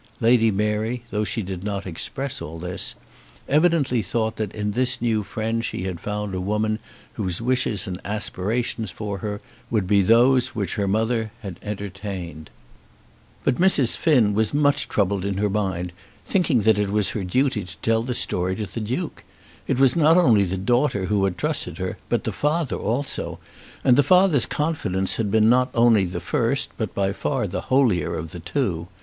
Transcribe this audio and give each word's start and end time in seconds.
Lady 0.19 0.49
Mary, 0.49 1.03
though 1.11 1.23
she 1.23 1.43
did 1.43 1.63
not 1.63 1.85
express 1.85 2.41
all 2.41 2.57
this, 2.57 2.95
evidently 3.47 4.01
thought 4.01 4.37
that 4.37 4.51
in 4.55 4.71
this 4.71 4.99
new 4.99 5.21
friend 5.21 5.63
she 5.63 5.83
had 5.83 5.99
found 5.99 6.33
a 6.33 6.41
woman 6.41 6.79
whose 7.13 7.39
wishes 7.39 7.85
and 7.87 8.01
aspirations 8.03 8.89
for 8.89 9.19
her 9.19 9.41
would 9.69 9.85
be 9.85 10.01
those 10.01 10.55
which 10.55 10.73
her 10.73 10.87
mother 10.87 11.31
had 11.41 11.59
entertained. 11.61 12.49
But 13.43 13.57
Mrs. 13.57 13.95
Finn 13.95 14.33
was 14.33 14.55
much 14.55 14.87
troubled 14.89 15.23
in 15.23 15.37
her 15.37 15.51
mind, 15.51 15.93
thinking 16.25 16.61
that 16.61 16.79
it 16.79 16.89
was 16.89 17.11
her 17.11 17.23
duty 17.23 17.63
to 17.63 17.77
tell 17.83 18.01
the 18.01 18.15
story 18.15 18.55
to 18.55 18.65
the 18.65 18.79
Duke. 18.79 19.23
It 19.67 19.77
was 19.79 19.95
not 19.95 20.17
only 20.17 20.45
the 20.45 20.57
daughter 20.57 21.05
who 21.05 21.25
had 21.25 21.37
trusted 21.37 21.77
her, 21.77 21.99
but 22.09 22.23
the 22.23 22.31
father 22.31 22.75
also; 22.75 23.37
and 23.83 23.95
the 23.95 24.01
father's 24.01 24.47
confidence 24.47 25.17
had 25.17 25.29
been 25.29 25.47
not 25.47 25.69
only 25.75 26.05
the 26.05 26.19
first 26.19 26.71
but 26.75 26.95
by 26.95 27.13
far 27.13 27.45
the 27.47 27.61
holier 27.61 28.15
of 28.17 28.31
the 28.31 28.39
two. 28.39 28.87